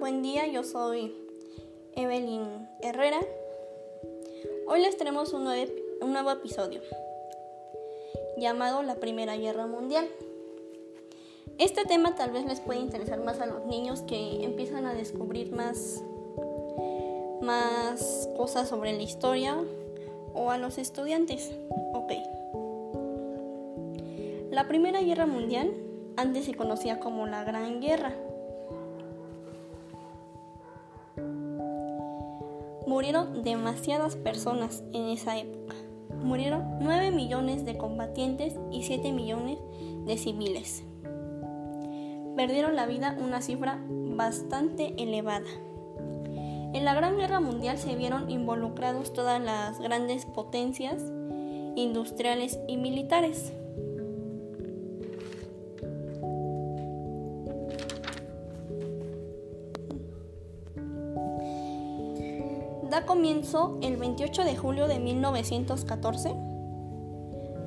buen 0.00 0.20
día, 0.20 0.48
yo 0.48 0.64
soy 0.64 1.14
Evelyn 1.94 2.68
Herrera. 2.80 3.20
Hoy 4.66 4.80
les 4.82 4.96
tenemos 4.96 5.32
un 5.32 5.44
nuevo, 5.44 5.72
un 6.00 6.12
nuevo 6.12 6.32
episodio 6.32 6.80
llamado 8.36 8.82
La 8.82 8.96
Primera 8.96 9.36
Guerra 9.36 9.68
Mundial. 9.68 10.08
Este 11.58 11.84
tema 11.84 12.16
tal 12.16 12.32
vez 12.32 12.46
les 12.46 12.58
puede 12.60 12.80
interesar 12.80 13.22
más 13.22 13.38
a 13.38 13.46
los 13.46 13.64
niños 13.66 14.02
que 14.02 14.42
empiezan 14.42 14.86
a 14.86 14.94
descubrir 14.94 15.52
más, 15.52 16.02
más 17.40 18.28
cosas 18.36 18.68
sobre 18.68 18.92
la 18.92 19.02
historia 19.02 19.56
o 20.34 20.50
a 20.50 20.58
los 20.58 20.78
estudiantes. 20.78 21.52
Ok. 21.92 22.12
La 24.50 24.66
Primera 24.66 25.00
Guerra 25.00 25.26
Mundial 25.26 25.72
antes 26.16 26.46
se 26.46 26.54
conocía 26.54 26.98
como 26.98 27.28
la 27.28 27.44
Gran 27.44 27.80
Guerra 27.80 28.16
Murieron 32.90 33.44
demasiadas 33.44 34.16
personas 34.16 34.82
en 34.92 35.10
esa 35.10 35.38
época. 35.38 35.76
Murieron 36.24 36.64
9 36.80 37.12
millones 37.12 37.64
de 37.64 37.78
combatientes 37.78 38.58
y 38.72 38.82
7 38.82 39.12
millones 39.12 39.60
de 40.06 40.18
civiles. 40.18 40.82
Perdieron 42.34 42.74
la 42.74 42.86
vida 42.86 43.16
una 43.24 43.42
cifra 43.42 43.78
bastante 43.88 45.00
elevada. 45.00 45.46
En 46.74 46.84
la 46.84 46.94
Gran 46.94 47.16
Guerra 47.16 47.38
Mundial 47.38 47.78
se 47.78 47.94
vieron 47.94 48.28
involucrados 48.28 49.12
todas 49.12 49.40
las 49.40 49.78
grandes 49.78 50.26
potencias 50.26 51.00
industriales 51.76 52.58
y 52.66 52.76
militares. 52.76 53.52
Da 63.00 63.06
comienzo 63.06 63.78
el 63.80 63.96
28 63.96 64.44
de 64.44 64.56
julio 64.56 64.86
de 64.86 64.98
1914. 64.98 66.34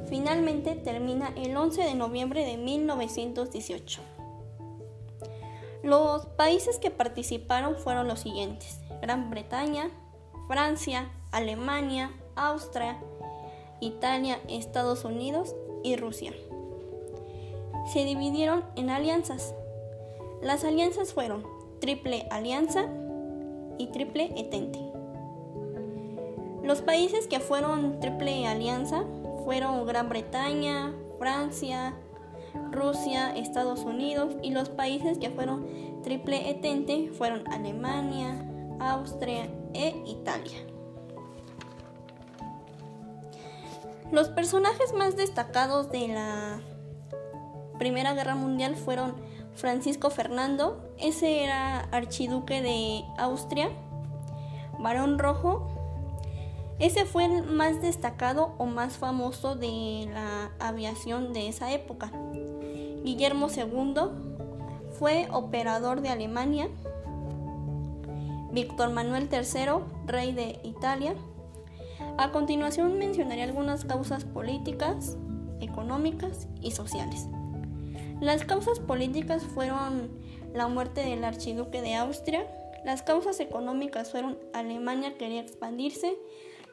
Finalmente 0.08 0.76
termina 0.76 1.34
el 1.36 1.58
11 1.58 1.82
de 1.84 1.96
noviembre 1.96 2.46
de 2.46 2.58
1918. 2.58 4.02
Los 5.82 6.26
países 6.28 6.78
que 6.78 6.92
participaron 6.92 7.76
fueron 7.78 8.08
los 8.08 8.20
siguientes. 8.20 8.80
Gran 9.02 9.32
Bretaña, 9.32 9.90
Francia, 10.48 11.12
Alemania, 11.32 12.12
Austria, 12.36 13.00
Italia, 13.80 14.40
Estados 14.48 15.04
Unidos 15.04 15.56
y 15.84 15.96
Rusia. 15.96 16.34
Se 17.92 18.06
dividieron 18.06 18.64
en 18.76 18.92
alianzas. 18.92 19.56
Las 20.42 20.64
alianzas 20.64 21.14
fueron 21.14 21.44
Triple 21.80 22.28
Alianza 22.30 22.86
y 23.80 23.88
Triple 23.88 24.32
Etente. 24.38 24.93
Los 26.64 26.82
países 26.82 27.28
que 27.28 27.42
fueron 27.42 28.00
triple 28.00 28.48
alianza 28.48 29.04
fueron 29.44 29.86
Gran 29.86 30.08
Bretaña, 30.08 30.94
Francia, 31.20 31.94
Rusia, 32.72 33.36
Estados 33.36 33.82
Unidos 33.82 34.36
y 34.42 34.52
los 34.52 34.70
países 34.70 35.18
que 35.18 35.30
fueron 35.30 36.02
triple 36.04 36.50
etente 36.50 37.12
fueron 37.12 37.46
Alemania, 37.52 38.46
Austria 38.80 39.50
e 39.74 40.02
Italia. 40.06 40.58
Los 44.12 44.30
personajes 44.30 44.94
más 44.94 45.18
destacados 45.18 45.90
de 45.90 46.08
la 46.10 46.62
Primera 47.78 48.14
Guerra 48.14 48.36
Mundial 48.36 48.76
fueron 48.76 49.16
Francisco 49.56 50.10
Fernando, 50.10 50.82
ese 50.98 51.44
era 51.44 51.80
archiduque 51.92 52.62
de 52.62 53.04
Austria, 53.18 53.70
Barón 54.80 55.20
Rojo, 55.20 55.73
ese 56.80 57.06
fue 57.06 57.26
el 57.26 57.44
más 57.44 57.82
destacado 57.82 58.56
o 58.58 58.66
más 58.66 58.98
famoso 58.98 59.56
de 59.56 60.10
la 60.12 60.52
aviación 60.60 61.34
de 61.34 61.48
esa 61.48 61.72
época. 61.72 62.12
Guillermo 63.04 63.48
II 63.56 63.94
fue 64.98 65.28
operador 65.32 66.02
de 66.02 66.10
Alemania. 66.10 66.70
Víctor 68.52 68.92
Manuel 68.92 69.30
III, 69.32 69.84
rey 70.06 70.32
de 70.32 70.60
Italia. 70.64 71.16
A 72.18 72.32
continuación 72.32 73.00
mencionaré 73.00 73.44
algunas 73.44 73.86
causas 73.86 74.24
políticas, 74.26 75.18
económicas 75.60 76.48
y 76.62 76.72
sociales. 76.72 77.28
Las 78.22 78.46
causas 78.46 78.80
políticas 78.80 79.44
fueron 79.44 80.10
la 80.54 80.68
muerte 80.68 81.02
del 81.02 81.24
archiduque 81.24 81.82
de 81.82 81.96
Austria. 81.96 82.46
Las 82.86 83.02
causas 83.02 83.40
económicas 83.40 84.12
fueron 84.12 84.38
Alemania 84.54 85.18
quería 85.18 85.42
expandirse, 85.42 86.16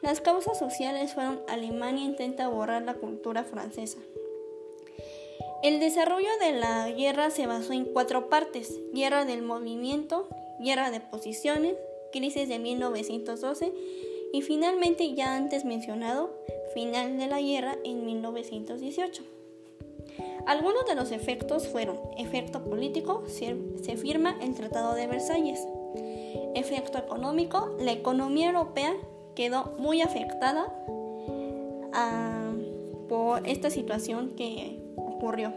las 0.03 0.21
causas 0.21 0.59
sociales 0.59 1.15
fueron 1.15 1.41
Alemania 1.49 2.05
intenta 2.05 2.49
borrar 2.49 2.83
la 2.83 2.95
cultura 2.95 3.45
francesa. 3.45 3.99
El 5.63 5.79
desarrollo 5.79 6.31
de 6.41 6.53
la 6.53 6.91
guerra 6.91 7.31
se 7.31 7.47
basó 7.47 7.75
en 7.75 7.85
cuatro 7.85 8.31
partes, 8.31 8.81
guerra 8.95 9.27
del 9.27 9.43
movimiento, 9.43 10.27
guerra 10.59 10.91
de 10.91 11.01
posiciones, 11.01 11.75
crisis 12.13 12.49
de 12.49 12.59
1912 12.59 13.73
y 14.33 14.43
finalmente 14.43 15.15
ya 15.15 15.37
antes 15.37 15.65
mencionado, 15.65 16.35
final 16.73 17.19
de 17.19 17.27
la 17.27 17.41
guerra 17.41 17.77
en 17.85 18.07
1918. 18.07 19.23
Algunos 20.47 20.87
de 20.87 20.95
los 20.95 21.13
efectos 21.13 21.69
fueron 21.69 22.01
efecto 22.17 22.65
político, 22.65 23.25
se, 23.27 23.55
firma 23.97 24.37
el 24.41 24.55
Tratado 24.55 24.95
de 24.95 25.07
Versalles, 25.07 25.61
efecto 26.55 26.99
económico, 26.99 27.77
la 27.79 27.93
economía 27.93 28.49
europea 28.49 28.95
quedó 29.41 29.73
muy 29.79 30.03
afectada 30.03 30.67
ah, 31.95 32.53
por 33.09 33.49
esta 33.49 33.71
situación 33.71 34.35
que 34.37 34.93
ocurrió. 34.97 35.55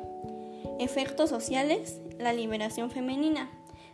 Efectos 0.80 1.30
sociales, 1.30 2.00
la 2.18 2.32
liberación 2.32 2.90
femenina. 2.92 3.50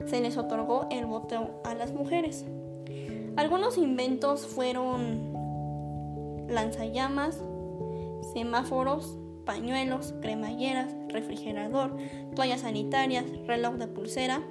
Se 0.06 0.22
les 0.22 0.38
otorgó 0.38 0.86
el 0.92 1.08
voto 1.08 1.60
a 1.64 1.74
las 1.74 1.92
mujeres. 1.92 2.46
Algunos 3.36 3.80
inventos 3.80 4.46
fueron 4.46 5.34
lanzallamas, 6.48 7.42
semáforos, 8.32 9.18
pañuelos, 9.44 10.14
cremalleras, 10.22 10.94
refrigerador, 11.08 11.98
toallas 12.36 12.62
sanitarias, 12.62 13.26
reloj 13.48 13.74
de 13.78 13.88
pulsera, 13.88 14.44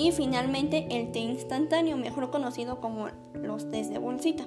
y 0.00 0.12
finalmente 0.12 0.86
el 0.90 1.12
té 1.12 1.18
instantáneo, 1.18 1.98
mejor 1.98 2.30
conocido 2.30 2.80
como 2.80 3.08
los 3.34 3.70
tés 3.70 3.90
de 3.90 3.98
bolsita. 3.98 4.44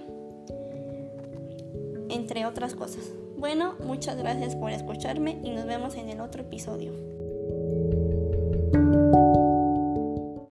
Entre 2.10 2.48
otras 2.48 2.74
cosas. 2.74 3.12
Bueno, 3.38 3.76
muchas 3.86 4.18
gracias 4.18 4.56
por 4.56 4.72
escucharme 4.72 5.40
y 5.44 5.52
nos 5.52 5.66
vemos 5.66 5.96
en 5.96 6.10
el 6.10 6.22
otro 6.22 6.42
episodio. 6.42 6.92